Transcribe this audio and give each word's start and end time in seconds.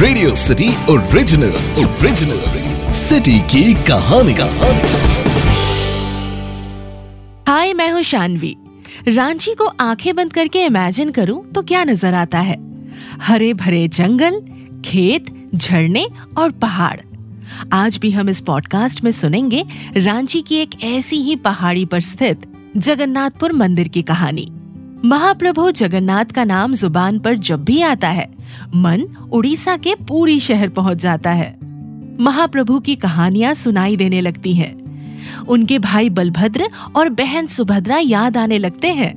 Radio 0.00 0.34
city 0.34 0.68
original 0.68 1.50
original 1.50 2.92
city 2.92 3.40
की 3.40 3.74
कहानी। 3.74 4.32
हाय, 7.48 7.74
मैं 7.74 7.90
हूँ 7.90 8.02
शानवी। 8.02 8.56
रांची 9.08 9.54
को 9.54 9.64
आँखें 9.64 10.16
बंद 10.16 10.32
करके 10.32 10.64
इमेजिन 10.64 11.10
करूँ 11.10 11.52
तो 11.52 11.62
क्या 11.62 11.84
नज़र 11.84 12.14
आता 12.14 12.40
है? 12.40 12.56
हरे 13.22 13.54
भरे 13.54 13.88
जंगल, 13.88 14.40
खेत, 14.84 15.50
झरने 15.54 16.06
और 16.38 16.50
पहाड़। 16.50 17.00
आज 17.72 17.96
भी 17.96 18.10
हम 18.10 18.28
इस 18.28 18.40
पॉडकास्ट 18.40 19.04
में 19.04 19.10
सुनेंगे 19.10 19.64
रांची 19.96 20.42
की 20.42 20.56
एक 20.56 20.70
ऐसी 20.84 21.16
ही 21.16 21.36
पहाड़ी 21.36 21.84
पर 21.84 22.00
स्थित 22.00 22.52
जगन्नाथपुर 22.76 23.52
मंदिर 23.52 23.88
की 23.88 24.02
कहानी। 24.02 24.52
महाप्रभु 25.04 25.70
जगन्नाथ 25.70 26.24
का 26.24 26.44
नाम 26.44 26.74
ज़ुबान 26.74 27.18
पर 27.18 27.34
जब 27.34 27.64
भी 27.64 27.82
आता 27.82 28.08
है 28.08 28.39
मन 28.74 29.02
उड़ीसा 29.32 29.76
के 29.76 29.94
पूरी 30.08 30.40
शहर 30.40 30.68
पहुँच 30.68 30.96
जाता 30.96 31.30
है। 31.30 31.58
महाप्रभु 32.20 32.80
की 32.80 32.96
कहानियाँ 32.96 33.54
सुनाई 33.54 33.96
देने 33.96 34.20
लगती 34.20 34.54
हैं। 34.54 34.78
उनके 35.46 35.78
भाई 35.78 36.10
बलभद्र 36.10 36.68
और 36.96 37.08
बहन 37.08 37.46
सुभद्रा 37.46 37.98
याद 37.98 38.36
आने 38.36 38.58
लगते 38.58 38.88
हैं। 38.88 39.12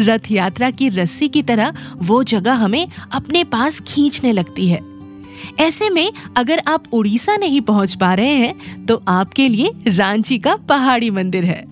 रथ 0.00 0.30
यात्रा 0.30 0.70
की 0.70 0.88
रस्सी 0.88 1.28
की 1.28 1.42
तरह 1.42 1.72
वो 1.96 2.22
जगह 2.22 2.52
हमें 2.52 2.86
अपने 3.12 3.44
पास 3.44 3.80
खींचने 3.80 4.32
लगती 4.32 4.68
है। 4.68 4.80
ऐसे 5.60 5.90
में 5.90 6.12
अगर 6.36 6.62
आप 6.66 6.84
उड़ीसा 6.92 7.36
नहीं 7.36 7.60
पहुँच 7.60 7.94
पा 7.94 8.14
रहे 8.14 8.34
हैं 8.36 8.86
तो 8.86 9.02
आपके 9.08 9.48
लिए 9.48 9.72
रांची 9.88 10.38
का 10.38 10.54
पहाड़ी 10.68 11.10
मंदिर 11.10 11.44
है। 11.44 11.64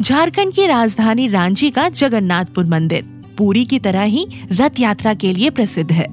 झारखंड 0.00 0.52
की 0.52 0.66
राजधानी 0.66 1.28
रांची 1.28 1.70
का 1.70 1.88
जगन्नाथपुर 1.88 2.64
मंदिर। 2.64 3.19
पूरी 3.40 3.64
की 3.64 3.78
तरह 3.78 4.02
ही 4.02 4.26
रथ 4.52 4.80
यात्रा 4.80 5.14
के 5.14 5.32
लिए 5.32 5.50
प्रसिद्ध 5.50 5.90
है। 5.92 6.06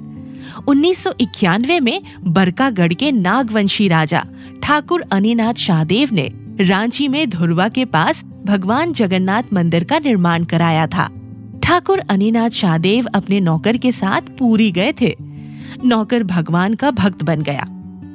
उन्नीस 0.68 1.04
सौ 1.04 1.12
इक्यानवे 1.20 1.80
में 1.80 2.02
बरकागढ़ 2.24 2.94
के 2.94 3.12
नागवंशी 3.12 3.88
राजा 3.88 4.24
ठाकुर 4.64 5.02
अनिनाथ 5.12 5.54
शाहदेव 5.54 6.10
ने 6.14 6.32
रांची 6.62 7.08
में 7.08 7.30
धुरवा 7.30 7.68
के 7.70 7.86
पास 7.86 8.24
भगवान 8.46 8.94
जगन्नाथ 8.94 9.54
मंदिर 9.54 9.84
का 9.84 10.00
निर्माण 10.00 10.44
कराया 10.44 10.88
था। 10.88 11.10
ठाकुर 11.64 12.00
अनिनाथ 12.10 12.50
शाहदेव 12.50 13.08
अपने 13.16 13.40
नौकर 13.40 13.78
के 13.78 13.92
साथ 13.92 14.22
पूरी 14.40 14.72
गए 14.72 14.94
थे। 15.02 15.16
नौकर 15.86 16.24
भगवान 16.24 16.74
का 16.74 16.92
भक्त 16.92 17.24
बन 17.24 17.42
गया 17.42 17.66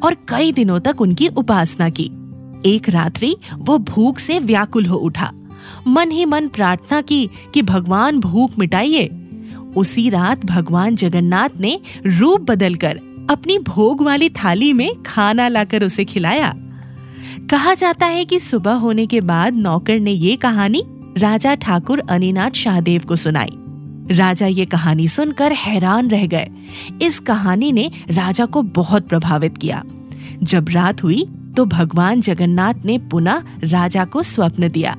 और 0.03 0.17
कई 0.29 0.53
दिनों 0.53 0.81
तक 0.81 1.01
उनकी 1.01 1.29
उपासना 1.29 1.89
की। 1.91 2.11
एक 2.67 2.89
रात्रि 2.89 3.35
वो 3.59 3.79
भूख 3.79 4.19
से 4.19 4.39
व्याकुल 4.39 4.87
हो 4.87 4.97
उठा। 4.97 5.33
मन 5.89 6.11
ही 6.11 6.25
मन 6.25 6.49
प्रार्थना 6.49 7.01
की 7.01 7.31
कि 7.55 7.63
भगवान 7.63 8.21
भूख 8.21 8.59
मिटाइए। 8.59 9.11
उसी 9.77 10.11
रात 10.11 10.47
भगवान 10.47 10.97
जगन्नाथ 10.97 11.49
ने 11.61 11.81
रूप 12.07 12.41
बदलकर 12.41 13.01
अपनी 13.31 13.59
भोग 13.59 14.03
वाली 14.03 14.29
थाली 14.29 14.73
में 14.73 15.03
खाना 15.03 15.49
लाकर 15.49 15.85
उसे 15.85 16.05
खिलाया। 16.05 16.55
कहा 17.51 17.75
जाता 17.75 18.07
है 18.07 18.25
कि 18.25 18.41
सुबह 18.41 18.73
होने 18.73 19.07
के 19.07 19.21
बाद 19.21 19.55
नौकर 19.55 20.01
ने 20.01 20.11
ये 20.11 20.37
कहानी 20.37 20.83
राजा 21.19 21.55
ठाकुर 21.55 22.03
अनिनाथ 22.11 22.51
शाहदेव 22.51 23.03
को 23.09 23.17
सुनाई। 23.17 23.51
राजा 24.11 24.47
ये 24.47 24.65
कहानी 24.65 25.09
सुनकर 25.09 25.53
हैरान 25.53 26.09
रह 26.09 26.27
गए। 26.27 26.49
इस 27.03 27.19
कहानी 27.19 27.73
ने 27.73 27.91
राजा 28.11 28.47
को 28.47 28.63
बहुत 28.63 29.09
प्रभावित 29.09 29.59
किया। 29.59 29.83
जब 30.43 30.67
रात 30.69 31.03
हुई 31.03 31.27
तो 31.57 31.65
भगवान 31.65 32.21
जगन्नाथ 32.21 32.75
ने 32.85 32.99
पुनः 32.99 33.43
राजा 33.65 34.05
को 34.05 34.23
स्वप्न 34.23 34.69
दिया। 34.69 34.97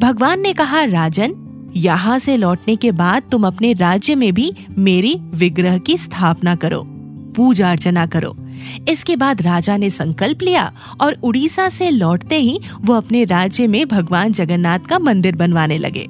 भगवान 0.00 0.40
ने 0.40 0.52
कहा, 0.52 0.84
राजन, 0.84 1.34
यहाँ 1.76 2.18
से 2.18 2.36
लौटने 2.36 2.76
के 2.76 2.90
बाद 2.92 3.22
तुम 3.30 3.46
अपने 3.46 3.72
राज्य 3.72 4.14
में 4.14 4.32
भी 4.34 4.52
मेरी 4.78 5.14
विग्रह 5.34 5.78
की 5.78 5.96
स्थापना 5.98 6.54
करो, 6.54 6.82
पूजा 7.36 7.70
अर्चना 7.70 8.06
करो। 8.06 8.36
इसके 8.88 9.16
बाद 9.16 9.42
राजा 9.42 9.76
ने 9.76 9.90
संकल्प 9.90 10.42
लिया 10.42 10.72
और 11.00 11.16
उड़ीसा 11.22 11.68
से 11.68 11.90
लौटते 11.90 12.36
ही 12.36 12.60
वो 12.80 12.94
अपने 12.94 13.24
राज्य 13.24 13.66
में 13.66 13.86
भगवान 13.88 14.32
जगन्नाथ 14.32 14.78
का 14.78 14.98
मंदिर 14.98 15.36
बनवाने 15.36 15.78
लगे। 15.78 16.06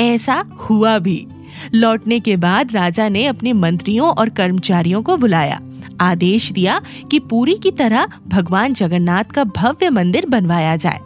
ऐसा 0.00 0.44
हुआ 0.56 0.98
भी। 0.98 1.26
लौटने 1.74 2.20
के 2.20 2.36
बाद 2.36 2.72
राजा 2.72 3.08
ने 3.08 3.26
अपने 3.26 3.52
मंत्रियों 3.52 4.08
और 4.08 4.28
कर्मचारियों 4.28 5.02
को 5.02 5.16
बुलाया। 5.16 5.60
आदेश 6.00 6.52
दिया 6.52 6.80
कि 7.10 7.18
पूरी 7.20 7.54
की 7.54 7.70
तरह 7.70 8.06
भगवान 8.28 8.74
जगन्नाथ 8.74 9.24
का 9.24 9.44
भव्य 9.44 9.90
मंदिर 9.90 10.26
बनवाया 10.26 10.76
जाए। 10.76 10.98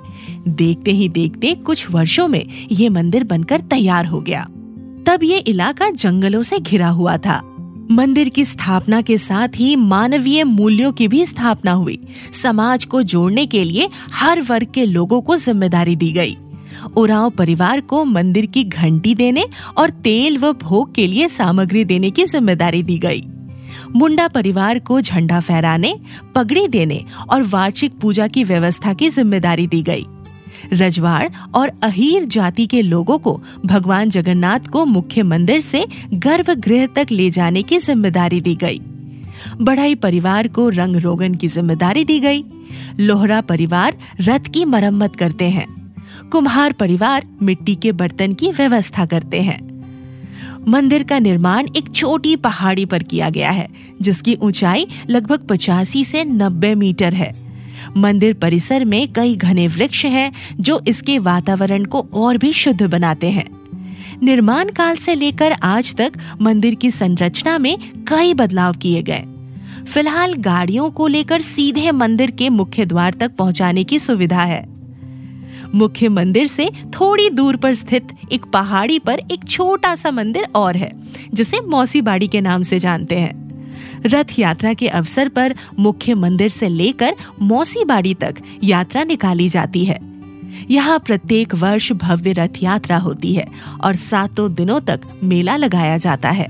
देखते 0.48 0.90
ही 0.90 1.08
देखते 1.08 1.54
कुछ 1.54 1.90
वर्षों 1.90 2.28
में 2.28 2.44
ये 2.72 2.88
मंदिर 2.88 3.24
बनकर 3.24 3.60
तैयार 3.60 4.06
हो 4.06 4.20
गया। 4.20 4.42
तब 5.06 5.22
ये 5.22 5.38
इलाका 5.38 5.90
जंगलों 5.90 6.42
से 6.42 6.58
घिरा 6.58 6.88
हुआ 6.88 7.16
था। 7.16 7.40
मंदिर 7.90 8.28
की 8.28 8.44
स्थापना 8.44 9.00
के 9.02 9.18
साथ 9.18 9.48
ही 9.56 9.74
मानवीय 9.76 10.44
मूल्यों 10.44 10.92
की 10.92 11.08
भी 11.08 11.24
स्थापना 11.26 11.72
हुई। 11.72 11.98
समाज 12.42 12.84
को 12.84 13.02
जोड़ने 13.02 13.46
के 13.46 13.64
लिए 13.64 13.88
हर 14.12 14.40
वर्ग 14.40 14.72
के 14.74 14.84
लोगों 14.84 15.20
को 15.20 15.36
ज़िम्मेदारी 15.36 15.96
दी 15.96 16.10
गई। 16.12 16.36
उराव 16.96 17.30
परिवार 17.30 17.80
को 17.80 18.04
मंदिर 18.04 18.46
की 18.46 18.64
घंटी 18.64 19.14
देने 19.14 19.44
और 19.78 19.90
तेल 19.90 20.38
व 20.38 20.52
भोग 20.52 20.94
के 20.94 21.06
लिए 21.06 21.28
सामग्री 21.28 21.84
देने 21.84 22.10
की 22.10 22.24
ज़िम्मेदारी 22.24 22.82
दी 22.82 22.98
गई। 22.98 23.22
मुंडा 23.96 24.26
परिवार 24.28 24.78
को 24.78 25.00
झंडा 25.00 25.40
फहराने, 25.40 25.94
पगड़ी 26.34 26.66
देने 26.68 27.04
और 27.30 27.42
वार्षिक 27.42 27.98
पूजा 27.98 28.26
की 28.26 28.44
व्यवस्था 28.44 28.92
की 28.92 29.08
ज़िम्मेदारी 29.10 29.66
दी 29.66 29.82
गई। 29.82 30.06
रजवाड़ 30.72 31.28
और 31.54 31.72
अहीर 31.82 32.24
जाति 32.24 32.66
के 32.66 32.82
लोगों 32.82 33.18
को 33.18 33.40
भगवान 33.66 34.10
जगन्नाथ 34.10 34.60
को 34.60 34.84
मुख्य 34.84 35.22
मंदिर 35.22 35.60
से 35.60 35.84
गर्भगृह 36.14 36.86
तक 36.86 37.06
ले 37.10 37.30
जाने 37.30 37.62
की 37.62 37.78
ज़िम्मेदारी 37.78 38.40
दी 38.40 38.54
गई। 38.54 38.80
बढ़ाई 39.60 39.94
परिवार 39.94 40.48
को 40.48 40.68
रंग 40.68 40.96
रोगन 40.96 41.34
की 41.34 41.48
ज़िम्मेदारी 41.48 42.04
दी 42.04 42.20
गई। 42.20 42.44
लोहरा 43.00 43.40
परिवार 43.40 43.96
रथ 44.20 44.52
की 44.54 44.64
मरम्मत 44.64 45.16
करते 45.16 45.48
हैं। 45.50 45.66
कुम्हार 46.32 46.72
परिवार 46.72 47.26
मिट्टी 47.42 47.74
के 47.74 47.92
बर्तन 47.92 48.34
की 48.34 48.50
व्यवस्था 48.50 49.06
करते 49.06 49.42
हैं। 49.42 49.60
मंदिर 50.68 51.02
का 51.02 51.18
निर्माण 51.18 51.66
एक 51.76 51.92
छोटी 51.94 52.36
पहाड़ी 52.36 52.84
पर 52.84 53.02
किया 53.02 53.30
गया 53.30 53.50
है, 53.50 53.68
जिसकी 54.02 54.34
ऊंचाई 54.34 54.86
लगभग 55.10 55.46
पचासी 55.48 56.04
से 56.04 56.24
नब्बे 56.24 56.74
मीटर 56.74 57.14
है। 57.14 57.45
मंदिर 57.96 58.34
परिसर 58.34 58.84
में 58.84 59.12
कई 59.12 59.36
घने 59.36 59.68
वृक्ष 59.68 60.04
हैं, 60.04 60.32
जो 60.60 60.82
इसके 60.88 61.18
वातावरण 61.18 61.84
को 61.84 62.06
और 62.14 62.38
भी 62.38 62.52
शुद्ध 62.52 62.82
बनाते 62.82 63.30
हैं। 63.30 63.46
निर्माण 64.22 64.68
काल 64.68 64.96
से 64.96 65.14
लेकर 65.14 65.52
आज 65.52 65.94
तक 65.94 66.12
मंदिर 66.40 66.74
की 66.74 66.90
संरचना 66.90 67.58
में 67.58 67.78
कई 68.08 68.34
बदलाव 68.34 68.72
किए 68.72 69.02
गए। 69.02 69.24
फ़िलहाल 69.94 70.34
गाड़ियों 70.34 70.90
को 70.90 71.06
लेकर 71.06 71.40
सीधे 71.40 71.92
मंदिर 71.92 72.30
के 72.30 72.48
मुख्य 72.48 72.86
द्वार 72.86 73.14
तक 73.14 73.30
पहुँचाने 73.30 73.84
की 73.84 73.98
सुविधा 73.98 74.42
है। 74.42 74.68
मुख्य 75.74 76.08
मंदिर 76.08 76.46
से 76.46 76.70
थोड़ी 76.86 77.30
दूर 77.30 77.56
पर 77.56 77.74
स्थित 77.74 78.08
एक 78.32 78.44
पहाड़ी 78.44 78.98
पर 78.98 79.18
एक 79.32 79.48
छोटा 79.48 79.94
सा 79.94 80.10
मंदिर 80.10 80.46
और 80.54 80.76
है, 80.76 80.92
जिसे 81.34 81.60
मौसी 81.60 82.00
बाड़ी 82.00 82.28
के 82.28 82.40
नाम 82.40 82.62
से 82.62 82.78
जानते 82.78 83.14
हैं। 83.14 83.45
रथ 84.06 84.38
यात्रा 84.38 84.74
के 84.74 84.88
अवसर 84.88 85.28
पर 85.28 85.54
मुख्य 85.78 86.14
मंदिर 86.14 86.48
से 86.48 86.68
लेकर 86.68 87.14
मौसी 87.42 87.84
बाड़ी 87.84 88.14
तक 88.14 88.34
यात्रा 88.64 89.04
निकाली 89.04 89.48
जाती 89.48 89.84
है। 89.84 89.98
यहाँ 90.70 90.98
प्रत्येक 90.98 91.54
वर्ष 91.54 91.92
भव्य 91.92 92.32
रथ 92.32 92.62
यात्रा 92.62 92.96
होती 92.96 93.34
है 93.34 93.46
और 93.84 93.96
सातों 93.96 94.54
दिनों 94.54 94.80
तक 94.80 95.00
मेला 95.22 95.56
लगाया 95.56 95.98
जाता 95.98 96.30
है। 96.30 96.46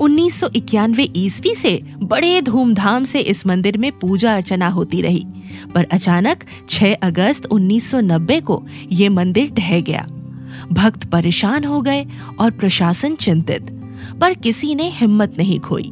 उन्नीस 0.00 0.44
ईस्वी 1.16 1.54
से 1.54 1.80
बड़े 2.02 2.40
धूमधाम 2.40 3.04
से 3.04 3.20
इस 3.20 3.46
मंदिर 3.46 3.78
में 3.78 3.90
पूजा 3.92 4.34
अर्चना 4.34 4.68
होती 4.68 5.02
रही, 5.02 5.24
पर 5.74 5.84
अचानक 5.84 6.44
6 6.70 6.94
अगस्त 6.94 7.46
1990 7.46 8.40
को 8.40 8.62
ये 8.92 9.08
मंदिर 9.08 9.50
ढह 9.50 9.80
गया। 9.80 10.06
भक्त 10.72 11.04
परेशान 11.04 11.64
हो 11.64 11.80
गए 11.80 12.06
और 12.40 12.50
प्रशासन 12.50 13.14
चिंतित, 13.14 13.70
पर 14.20 14.34
किसी 14.34 14.74
ने 14.74 14.88
हिम्मत 14.88 15.34
नहीं 15.38 15.58
खोई। 15.60 15.90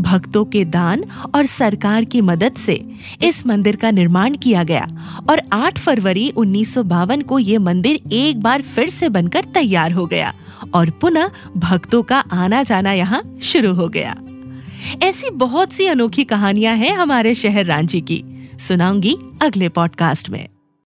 भक्तों 0.00 0.44
के 0.44 0.64
दान 0.64 1.04
और 1.34 1.46
सरकार 1.46 2.04
की 2.04 2.20
मदद 2.20 2.52
से 2.52 2.84
इस 3.22 3.46
मंदिर 3.46 3.76
का 3.76 3.90
निर्माण 3.90 4.36
किया 4.36 4.64
गया 4.64 4.88
और 5.30 5.42
8 5.52 5.78
फरवरी 5.78 6.30
उन्नीस 6.30 6.74
सौ 6.74 6.82
बावन 6.82 7.20
को 7.20 7.38
ये 7.38 7.58
मंदिर 7.58 8.00
एक 8.12 8.40
बार 8.40 8.62
फिर 8.62 8.88
से 8.88 9.08
बनकर 9.08 9.44
तैयार 9.44 9.92
हो 9.92 10.06
गया 10.06 10.32
और 10.74 10.90
पुनः 10.90 11.30
भक्तों 11.56 12.02
का 12.02 12.18
आना 12.18 12.62
जाना 12.62 12.92
यहाँ 12.92 13.38
शुरू 13.42 13.74
हो 13.74 13.88
गया। 13.88 14.16
ऐसी 15.02 15.30
बहुत 15.30 15.72
सी 15.72 15.86
अनोखी 15.86 16.24
कहानियाँ 16.24 16.76
हैं 16.76 16.94
हमारे 16.94 17.34
शहर 17.34 17.64
रांची 17.64 18.00
की। 18.00 18.24
सुनाऊँगी 18.58 19.16
अगले 19.42 19.68
पॉडकास्ट 19.68 20.30
में। 20.30 20.48